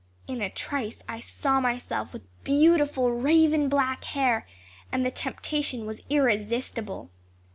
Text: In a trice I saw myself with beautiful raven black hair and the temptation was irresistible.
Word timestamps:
In 0.27 0.41
a 0.41 0.49
trice 0.49 1.03
I 1.07 1.19
saw 1.19 1.59
myself 1.61 2.11
with 2.11 2.23
beautiful 2.43 3.11
raven 3.11 3.69
black 3.69 4.03
hair 4.03 4.47
and 4.91 5.05
the 5.05 5.11
temptation 5.11 5.85
was 5.85 6.01
irresistible. 6.09 7.11